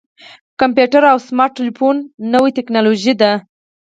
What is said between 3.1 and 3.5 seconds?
ده.